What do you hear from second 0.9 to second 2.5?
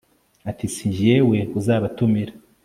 jyewe uzabatumira